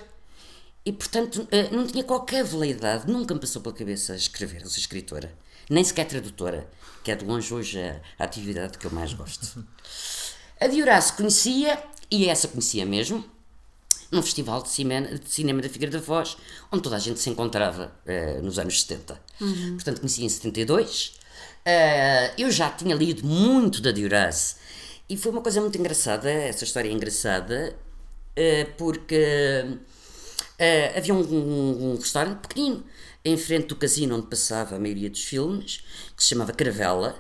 [0.85, 4.77] E portanto eh, não tinha qualquer veleidade, nunca me passou pela cabeça escrever, eu sou
[4.77, 5.33] escritora,
[5.69, 6.69] nem sequer tradutora,
[7.03, 9.65] que é de longe hoje a, a atividade que eu mais gosto.
[10.59, 13.23] A Diorace conhecia, e essa conhecia mesmo,
[14.11, 16.37] num festival de cinema, de cinema da Figueira da Foz,
[16.71, 19.19] onde toda a gente se encontrava uh, nos anos 70.
[19.41, 19.75] Uhum.
[19.75, 21.07] Portanto, conhecia em 72.
[21.07, 24.55] Uh, eu já tinha lido muito da Diorace
[25.09, 27.75] e foi uma coisa muito engraçada, essa história é engraçada,
[28.31, 29.77] uh, porque
[30.95, 32.83] havia um, um, um, restaurante pequenino
[33.25, 35.83] em frente do casino onde passava a maioria dos filmes,
[36.15, 37.19] que se chamava Caravela,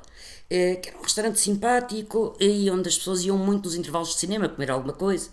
[0.81, 4.47] que era um restaurante simpático e onde as pessoas iam muito nos intervalos de cinema
[4.49, 5.29] comer alguma coisa.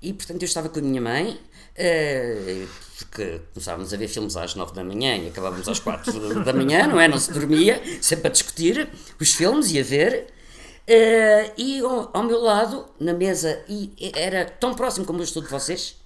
[0.00, 4.54] E portanto eu estava com a minha mãe, uh, porque começávamos a ver filmes às
[4.54, 7.08] 9 da manhã e acabávamos às 4 da manhã, não é?
[7.08, 8.88] Não se dormia, sempre a discutir
[9.20, 10.26] os filmes e a ver.
[10.86, 15.48] Uh, e ao, meu lado, na mesa, e era tão próximo como eu estou de
[15.48, 15.96] vocês,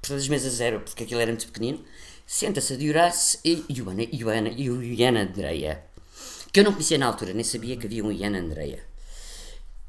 [0.00, 1.84] portanto as mesas eram, porque aquilo era muito pequenino,
[2.26, 5.84] senta-se a Diorace e Joana, Joana, Iana Andreia,
[6.54, 8.78] que eu não conhecia na altura, nem sabia que havia um Iana Andreia.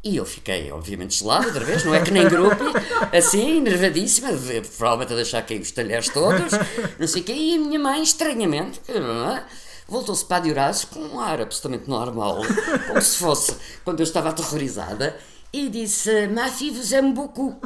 [0.04, 2.64] E eu fiquei, obviamente, gelado outra vez, não é que nem grupo,
[3.16, 4.30] assim, nervadíssima,
[4.76, 6.54] provavelmente a deixar cair os talheres todos,
[6.98, 9.44] não sei o quê, e a minha mãe, estranhamente, é?
[9.88, 12.42] voltou-se para a Dioraço com um ar absolutamente normal,
[12.88, 15.16] como se fosse quando eu estava aterrorizada,
[15.54, 17.62] e disse: Ma fille vous aime beaucoup.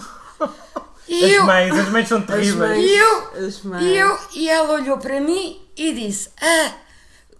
[1.07, 2.83] E as eu, mães, as mães são terríveis.
[2.83, 6.73] E eu, e eu, e ela olhou para mim e disse: Ah,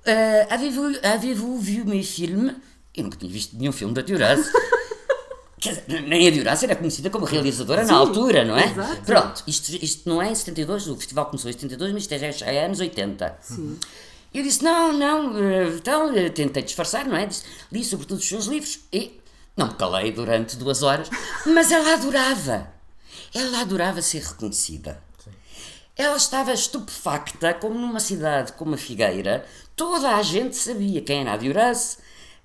[0.06, 2.56] uh, avez-vous avez vu mes films?
[2.96, 4.52] Eu nunca tinha visto nenhum filme da Dioraço.
[6.08, 8.66] nem a Diorace era conhecida como realizadora Sim, na altura, não é?
[8.66, 9.02] Exato.
[9.04, 12.32] Pronto, isto, isto não é em 72, o festival começou em 72, mas isto é,
[12.32, 13.38] já é anos 80.
[13.42, 13.78] Sim.
[14.34, 17.26] Eu disse, não, não, eh, então eh, tentei disfarçar, não é?
[17.26, 19.20] Disse, li sobretudo os seus livros e
[19.58, 21.10] não me calei durante duas horas,
[21.46, 22.72] mas ela adorava,
[23.34, 25.02] ela adorava ser reconhecida.
[25.24, 25.32] Sim.
[25.98, 29.46] Ela estava estupefacta, como numa cidade como a Figueira,
[29.80, 32.00] toda a gente sabia quem era a Diorace,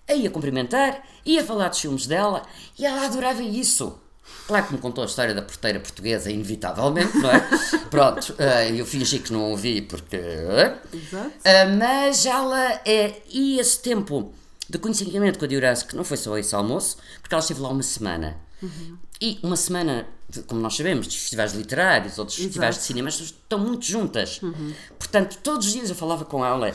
[0.08, 2.46] a ia cumprimentar, ia falar dos filmes dela
[2.78, 3.98] e ela adorava isso.
[4.46, 7.40] Claro que me contou a história da porteira portuguesa, inevitavelmente, não é?
[7.90, 10.16] Pronto, eh, eu fingi que não ouvi porque.
[10.16, 11.32] Exato.
[11.42, 12.80] Eh, mas ela.
[13.28, 14.32] E esse tempo
[14.70, 17.68] de conhecimento com a Diorace, que não foi só esse almoço, porque ela esteve lá
[17.68, 18.36] uma semana.
[18.62, 18.96] Uhum.
[19.20, 20.06] E uma semana,
[20.46, 22.44] como nós sabemos, dos festivais literários ou dos Exato.
[22.46, 24.40] festivais de cinema, estão muito juntas.
[24.40, 24.72] Uhum.
[24.98, 26.72] Portanto, todos os dias eu falava com ela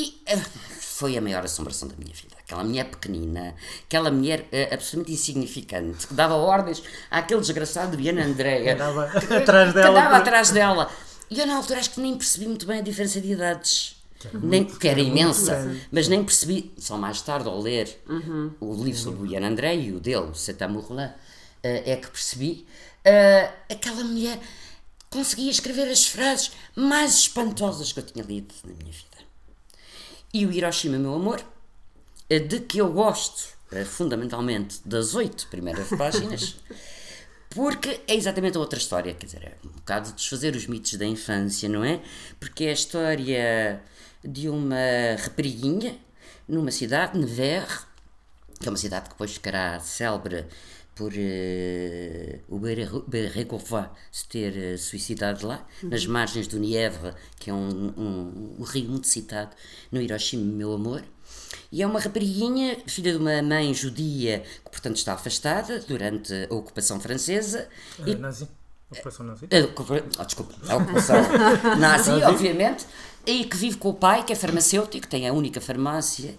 [0.00, 0.36] e
[0.80, 6.06] foi a maior assombração da minha vida aquela mulher pequenina, aquela mulher uh, absolutamente insignificante,
[6.06, 8.72] que dava ordens àquele desgraçado de Ana Andréia.
[8.72, 9.84] Andava atrás dela.
[9.84, 10.90] Que andava atrás dela.
[11.30, 13.96] E eu na altura acho que nem percebi muito bem a diferença de idades.
[14.32, 18.50] nem, porque era imensa, mas nem percebi, só mais tarde ao ler uhum.
[18.60, 21.14] o livro sobre o Ian André e o dele, o C'est uh,
[21.62, 22.66] é que percebi
[23.06, 24.40] uh, aquela mulher
[25.10, 29.27] conseguia escrever as frases mais espantosas que eu tinha lido na minha vida.
[30.32, 31.42] E o Hiroshima, meu amor,
[32.28, 36.56] de que eu gosto eh, fundamentalmente das oito primeiras páginas,
[37.50, 41.68] porque é exatamente outra história, quer dizer, é um bocado desfazer os mitos da infância,
[41.68, 42.00] não é?
[42.38, 43.82] Porque é a história
[44.22, 44.76] de uma
[45.18, 45.96] rapariguinha
[46.46, 47.86] numa cidade, Nevers,
[48.60, 50.46] que é uma cidade que depois ficará célebre
[50.98, 55.90] por uh, o Bérégovois se ter uh, suicidado lá, uhum.
[55.90, 59.54] nas margens do Nièvre, que é um, um, um rio muito citado
[59.92, 61.04] no Hiroshima, meu amor.
[61.70, 66.54] E é uma rapariguinha, filha de uma mãe judia, que portanto está afastada durante a
[66.54, 67.68] ocupação francesa.
[68.04, 68.48] É, e, nazi.
[68.90, 69.44] Ocupação nazi?
[69.44, 71.16] A, oh, desculpa, a ocupação
[71.78, 72.84] nazi, obviamente.
[73.24, 76.34] E que vive com o pai, que é farmacêutico, tem a única farmácia,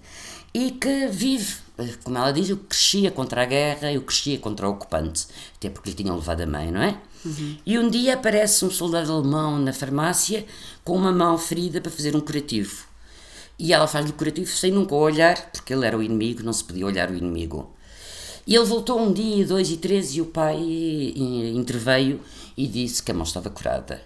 [0.53, 1.55] e que vive,
[2.03, 5.89] como ela diz, eu crescia contra a guerra, eu crescia contra o ocupante, até porque
[5.89, 6.97] lhe tinham levado a mãe, não é?
[7.25, 7.57] Uhum.
[7.65, 10.45] E um dia aparece um soldado alemão na farmácia
[10.83, 12.87] com uma mão ferida para fazer um curativo.
[13.57, 16.85] E ela faz-lhe curativo sem nunca olhar, porque ele era o inimigo, não se podia
[16.85, 17.75] olhar o inimigo.
[18.47, 20.57] E ele voltou um dia, dois e três, e o pai
[21.53, 22.21] interveio
[22.57, 24.01] e disse que a mão estava curada.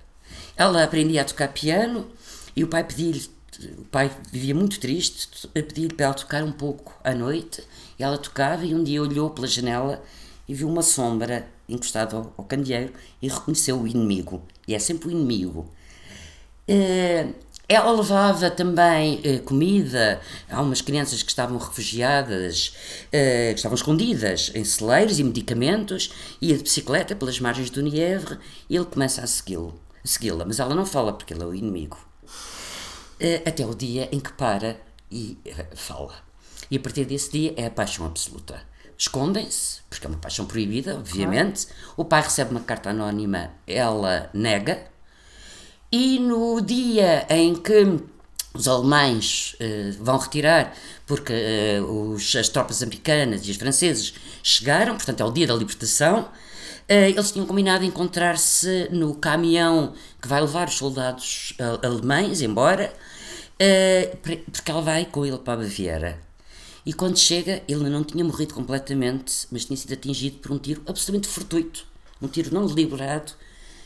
[0.57, 2.07] Ela aprendia a tocar piano
[2.55, 3.29] e o pai pediu-lhe,
[3.77, 7.63] o pai vivia muito triste, pediu-lhe para ela tocar um pouco à noite.
[7.97, 10.03] E ela tocava e um dia olhou pela janela
[10.47, 14.41] e viu uma sombra encostada ao, ao candeeiro e reconheceu o inimigo.
[14.67, 15.71] E é sempre o inimigo.
[16.67, 17.33] Uh,
[17.67, 22.75] ela levava também eh, comida a umas crianças que estavam refugiadas,
[23.11, 28.37] eh, que estavam escondidas em celeiros e medicamentos, ia de bicicleta pelas margens do Nievre
[28.69, 31.97] e ele começa a segui-la, mas ela não fala porque ele é o inimigo.
[33.23, 34.75] Eh, até o dia em que para
[35.09, 36.13] e eh, fala.
[36.69, 38.61] E a partir desse dia é a paixão absoluta.
[38.97, 41.67] escondem-se, porque é uma paixão proibida, obviamente.
[41.95, 44.87] O pai recebe uma carta anónima, ela nega.
[45.89, 47.97] E no dia em que
[48.53, 50.75] os alemães uh, vão retirar,
[51.07, 51.33] porque
[51.87, 56.29] os, as tropas americanas e os franceses chegaram, portanto é o dia da libertação,
[56.87, 62.93] eles tinham combinado encontrar-se no caminhão que vai levar os soldados alemães embora,
[64.51, 66.19] porque ela vai com ele para a Baviera.
[66.85, 70.81] E quando chega, ele não tinha morrido completamente, mas tinha sido atingido por um tiro
[70.85, 71.85] absolutamente fortuito,
[72.21, 73.33] um tiro não deliberado,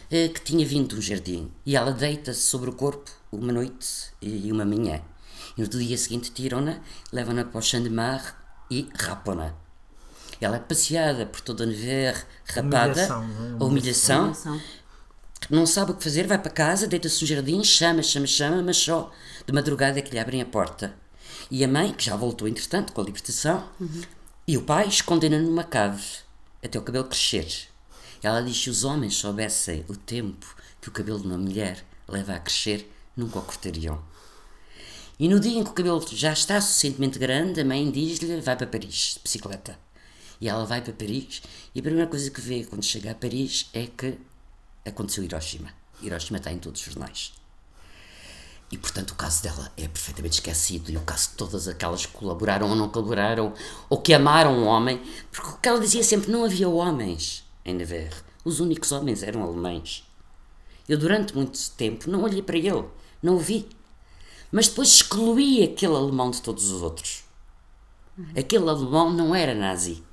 [0.09, 1.51] que tinha vindo de um jardim.
[1.65, 5.01] E ela deita-se sobre o corpo uma noite e uma manhã.
[5.57, 6.79] E no dia seguinte tiram-na,
[7.11, 9.53] levam-na para o champ de mar e rapam-na.
[10.39, 13.57] Ela é passeada por toda a Nevers, rapada, humilhação, é?
[13.59, 14.61] a humilhação, humilhação,
[15.49, 18.77] não sabe o que fazer, vai para casa, deita-se no jardim, chama, chama, chama, mas
[18.77, 19.11] só
[19.47, 20.93] de madrugada é que lhe abrem a porta.
[21.49, 24.01] E a mãe, que já voltou entretanto com a libertação, uhum.
[24.45, 26.03] e o pai escondem-na numa cave
[26.61, 27.47] até o cabelo crescer.
[28.21, 32.33] Ela diz se os homens soubessem o tempo que o cabelo de uma mulher leva
[32.33, 34.03] a crescer, nunca o cortariam.
[35.17, 38.57] E no dia em que o cabelo já está suficientemente grande, a mãe diz-lhe: vai
[38.57, 39.79] para Paris, de bicicleta.
[40.41, 41.41] E ela vai para Paris,
[41.73, 44.17] e a primeira coisa que vê quando chega a Paris é que
[44.85, 45.73] aconteceu Hiroshima.
[46.01, 47.36] Hiroshima está em todos os jornais.
[48.71, 52.11] E portanto o caso dela é perfeitamente esquecido, e o caso de todas aquelas que
[52.11, 53.53] colaboraram ou não colaboraram,
[53.89, 55.01] ou que amaram o homem,
[55.31, 58.23] porque o que ela dizia sempre: não havia homens em Nevers.
[58.43, 60.05] Os únicos homens eram alemães.
[60.87, 62.85] Eu durante muito tempo não olhei para ele
[63.21, 63.67] não o vi.
[64.51, 67.23] Mas depois excluí aquele alemão de todos os outros.
[68.37, 70.03] Aquele alemão não era nazi.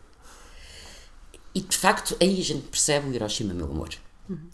[1.54, 3.90] E de facto aí a gente percebe o Hiroshima, meu amor.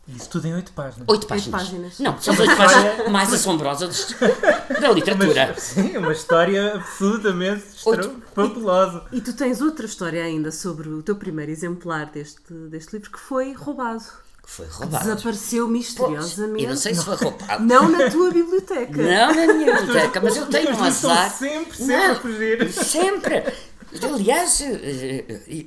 [0.09, 1.09] Isso tudo em oito páginas.
[1.09, 1.63] Oito páginas.
[1.63, 1.99] páginas.
[2.01, 4.15] Não, são as oito páginas mais assombrosas
[4.81, 5.53] da literatura.
[5.55, 7.65] Mas, sim, uma história absolutamente
[8.35, 9.05] fabulosa.
[9.13, 13.11] E, e, tu tens outra história ainda sobre o teu primeiro exemplar deste, deste livro
[13.13, 14.05] que foi roubado
[14.51, 15.05] foi roubado.
[15.05, 16.65] Desapareceu misteriosamente.
[16.65, 17.65] E não sei se foi roubado.
[17.65, 19.01] Não na tua biblioteca.
[19.01, 21.31] Não na minha biblioteca, mas eu tenho um azar.
[21.31, 22.73] Sempre, sempre não, a fugir.
[22.73, 23.45] Sempre.
[24.03, 25.67] Aliás, eh, eh,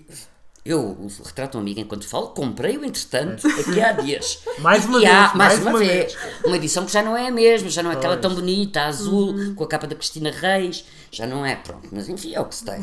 [0.65, 4.39] eu, o retrato um amigo enquanto falo, comprei-o entretanto, aqui há dias.
[4.59, 5.13] mais uma e vez.
[5.13, 6.13] Há, mais, uma, uma vez.
[6.13, 6.45] vez.
[6.45, 9.33] Uma edição que já não é a mesma, já não é aquela tão bonita, azul,
[9.33, 9.55] uhum.
[9.55, 10.85] com a capa da Cristina Reis.
[11.11, 11.89] Já não é, pronto.
[11.91, 12.81] Mas enfim, é o que se tem.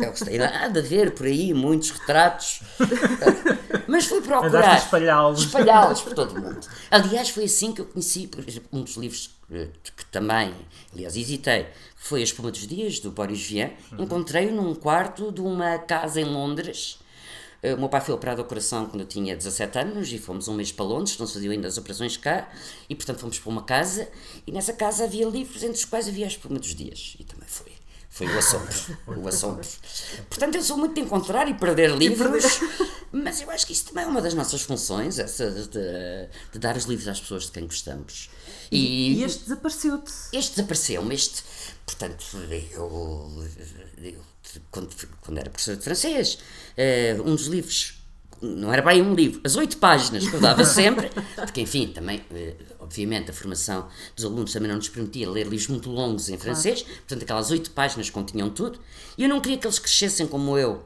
[0.00, 0.38] É o que se tem.
[0.38, 2.62] Nada a ver por aí, muitos retratos.
[3.86, 4.78] Mas fui procurar.
[4.78, 5.40] espalhá-los.
[5.40, 6.66] Espalhá-los por todo o mundo.
[6.90, 10.54] Aliás, foi assim que eu conheci, por exemplo, um dos livros eh, que também,
[10.94, 13.70] aliás, hesitei, foi A Espuma dos Dias, do Boris Vian.
[13.92, 14.04] Uhum.
[14.04, 16.98] Encontrei-o num quarto de uma casa em Londres
[17.62, 20.54] o meu pai foi operado ao coração quando eu tinha 17 anos e fomos um
[20.54, 22.48] mês para Londres, não se faziam ainda as operações cá,
[22.88, 24.08] e portanto fomos para uma casa,
[24.46, 27.48] e nessa casa havia livros entre os quais havia a espuma dos dias, e também
[27.48, 27.72] foi.
[28.10, 28.74] Foi o assombro,
[29.06, 29.68] o assombro.
[30.28, 32.58] Portanto, eu sou muito de encontrar e perder livros,
[33.12, 36.76] mas eu acho que isso também é uma das nossas funções, essa de, de dar
[36.76, 38.30] os livros às pessoas de quem gostamos.
[38.70, 40.12] E, e este desapareceu-te?
[40.32, 41.42] Este desapareceu-me, este,
[41.86, 42.24] portanto,
[42.72, 43.44] eu,
[44.02, 44.20] eu
[44.70, 44.88] quando,
[45.22, 46.38] quando era professor de francês,
[46.76, 48.02] uh, um dos livros,
[48.40, 52.18] não era bem um livro, as oito páginas que eu dava sempre, porque enfim, também,
[52.18, 56.38] uh, obviamente, a formação dos alunos também não nos permitia ler livros muito longos em
[56.38, 56.98] francês, claro.
[56.98, 58.80] portanto, aquelas oito páginas continham tudo,
[59.16, 60.84] e eu não queria que eles crescessem como eu,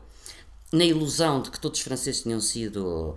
[0.73, 3.17] na ilusão de que todos os franceses tinham sido uh,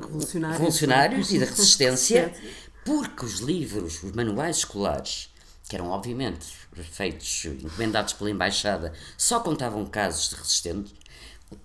[0.00, 2.32] revolucionários, revolucionários e da resistência,
[2.84, 5.28] porque os livros, os manuais escolares,
[5.68, 6.46] que eram obviamente
[6.90, 10.92] feitos, encomendados pela Embaixada, só contavam casos de resistentes.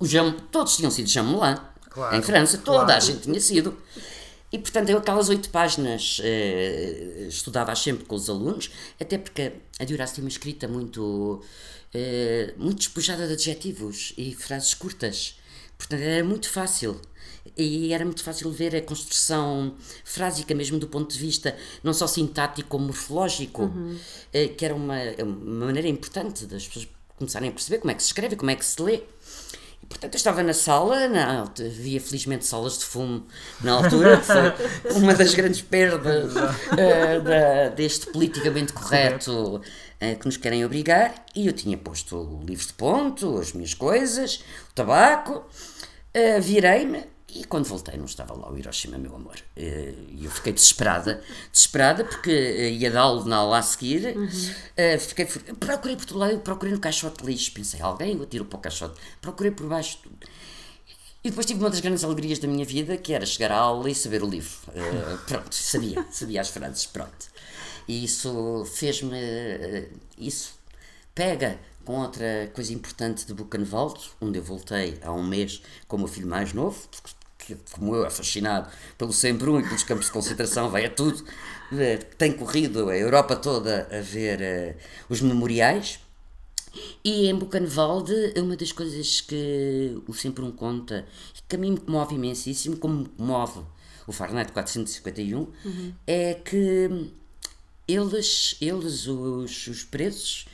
[0.01, 1.57] Jam, todos tinham sido Jamelin,
[1.89, 2.93] claro, em França, toda claro.
[2.93, 3.77] a gente tinha sido.
[4.51, 9.83] E, portanto, eu aquelas oito páginas eh, estudava sempre com os alunos, até porque a
[9.83, 11.43] Duras tem uma escrita muito,
[11.93, 15.37] eh, muito despojada de adjetivos e frases curtas.
[15.77, 16.99] Portanto, era muito fácil
[17.55, 22.07] e era muito fácil ver a construção frásica mesmo do ponto de vista não só
[22.07, 23.97] sintático como morfológico, uhum.
[24.57, 28.09] Que era uma, uma maneira importante das pessoas começarem a perceber como é que se
[28.09, 29.01] escreve, como é que se lê.
[29.81, 33.25] E, portanto, eu estava na sala, na, havia felizmente salas de fumo
[33.61, 39.61] na altura, que foi uma das grandes perdas uh, da, deste politicamente correto
[40.19, 44.43] que nos querem obrigar, e eu tinha posto o livro de ponto, as minhas coisas,
[44.69, 47.03] o tabaco, uh, virei-me
[47.37, 49.35] e quando voltei não estava lá o Hiroshima, meu amor.
[49.55, 51.21] Eh, e eu fiquei desesperada,
[51.51, 54.17] desesperada porque eh, ia dar-lhe na aula a seguir.
[54.17, 54.25] Uhum.
[54.25, 55.25] Uh, fiquei,
[55.59, 57.51] procurei por todo lado, procurei no caixote de lixo.
[57.51, 58.99] Pensei, alguém eu tiro para o caixote.
[59.21, 59.99] Procurei por baixo.
[61.23, 63.89] E depois tive uma das grandes alegrias da minha vida, que era chegar à aula
[63.89, 64.57] e saber o livro.
[64.69, 67.27] Uh, pronto, sabia, sabia as frases, pronto.
[67.87, 69.17] E isso fez-me.
[69.17, 70.57] Uh, isso
[71.13, 75.99] pega com outra coisa importante de Buchenwald, onde eu voltei há um mês com o
[75.99, 76.77] meu filho mais novo,
[77.37, 81.23] que como eu é fascinado pelo Sembrun e pelos campos de concentração, vai a tudo,
[81.71, 84.77] eh, tem corrido a Europa toda a ver uh,
[85.09, 85.99] os memoriais.
[87.05, 91.07] E em Buchenwald, uma das coisas que o Sembrun conta,
[91.47, 93.61] que a mim me comove imensíssimo, como me comove
[94.05, 95.93] o Fahrenheit 451, uhum.
[96.05, 97.11] é que
[97.87, 100.45] eles, eles os, os presos,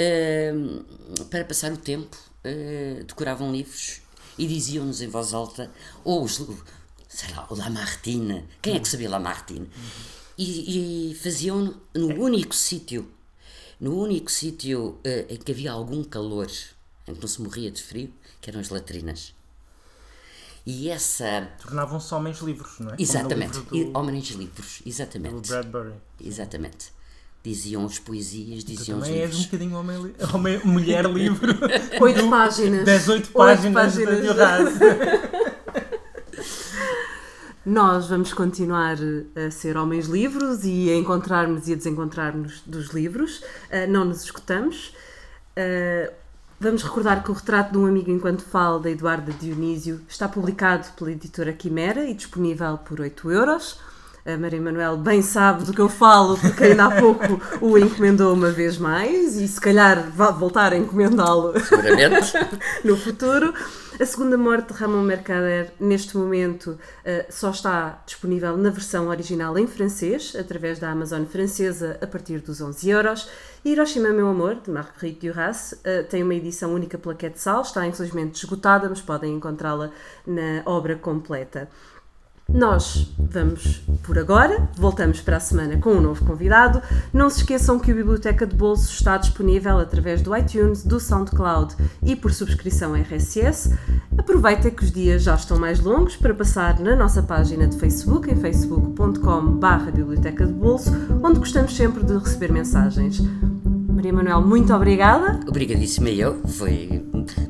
[0.00, 4.02] uh, para passar o tempo, uh, decoravam livros
[4.38, 5.70] e diziam-nos em voz alta,
[6.04, 6.42] ou os,
[7.08, 9.68] sei lá, o Lamartine, quem é que sabia Lamartine?
[10.36, 13.10] E, e faziam no único sítio,
[13.80, 16.50] no único sítio uh, em que havia algum calor,
[17.08, 19.35] em que não se morria de frio, que eram as latrinas.
[20.66, 21.48] E essa.
[21.62, 22.96] Tornavam-se homens livres, não é?
[22.98, 23.60] Exatamente.
[23.60, 23.96] Do...
[23.96, 25.34] Homens livres, exatamente.
[25.34, 25.92] Do Bradbury.
[26.20, 26.92] Exatamente.
[27.42, 29.36] Diziam as poesias, diziam tu os também livros.
[29.36, 30.14] és um bocadinho homem, li...
[30.34, 31.52] homem mulher livre.
[32.00, 32.84] Oito páginas.
[32.84, 34.20] Dez, oito páginas, páginas.
[34.20, 34.26] de
[37.64, 38.96] Nós vamos continuar
[39.36, 43.38] a ser homens livres e a encontrar-nos e a desencontrar-nos dos livros.
[43.70, 44.92] Uh, não nos escutamos.
[46.58, 50.86] Vamos recordar que o retrato de um amigo enquanto falo da Eduarda Dionísio está publicado
[50.96, 53.78] pela editora Quimera e disponível por 8 euros.
[54.24, 58.32] A Maria Manuel bem sabe do que eu falo, porque ainda há pouco o encomendou
[58.32, 61.52] uma vez mais e se calhar vai voltar a encomendá-lo
[62.82, 63.52] no futuro.
[63.98, 66.78] A segunda morte de Ramon Mercader, neste momento, uh,
[67.30, 72.60] só está disponível na versão original em francês, através da Amazon francesa, a partir dos
[72.60, 73.30] 11 euros.
[73.64, 78.34] Hiroshima Meu Amor, de Marguerite Duras, uh, tem uma edição única pela Quetzal, está infelizmente
[78.34, 79.90] esgotada, mas podem encontrá-la
[80.26, 81.66] na obra completa.
[82.48, 86.80] Nós vamos por agora, voltamos para a semana com um novo convidado.
[87.12, 91.74] Não se esqueçam que a Biblioteca de Bolso está disponível através do iTunes, do SoundCloud
[92.02, 93.76] e por subscrição RSS.
[94.16, 98.30] Aproveitem que os dias já estão mais longos para passar na nossa página de Facebook,
[98.30, 100.90] em facebook.com.br Biblioteca de Bolso,
[101.22, 103.20] onde gostamos sempre de receber mensagens.
[103.96, 105.40] Maria Manuel, muito obrigada.
[105.48, 107.02] Obrigadíssima eu, foi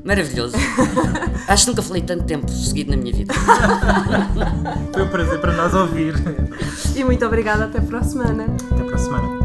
[0.05, 0.55] maravilhoso.
[1.49, 3.35] Acho que nunca falei tanto tempo seguido na minha vida.
[4.95, 6.15] foi um prazer para nós ouvir.
[6.95, 8.47] E muito obrigada, até para a semana.
[8.71, 9.36] Até para a semana.